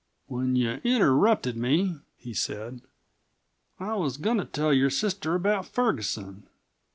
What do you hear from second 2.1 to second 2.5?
he